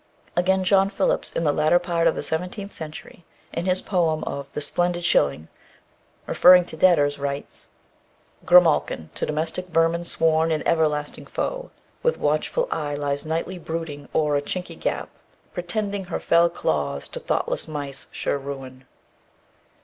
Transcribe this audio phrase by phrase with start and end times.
[0.35, 4.51] Again, John Philips, in the latter part of the seventeenth century, in his poem of
[4.53, 5.47] "The Splendid Shilling,"
[6.25, 7.69] referring to debtors, writes:
[8.43, 11.69] Grimalkin to Domestick Vermin sworn An everlasting Foe,
[12.01, 15.09] with watchful Eye Lies nightly brooding o'er a chinky Gap
[15.53, 18.87] Protending her fell Claws, to thoughtless Mice Sure Ruin.